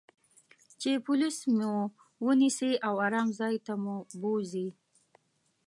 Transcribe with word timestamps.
چې 0.79 0.91
پولیس 1.05 1.37
مو 1.57 1.73
و 2.23 2.27
نییسي 2.39 2.71
او 2.87 2.93
آرام 3.07 3.29
ځای 3.39 3.55
ته 3.65 3.73
مو 3.83 3.95
بوزي. 4.21 4.67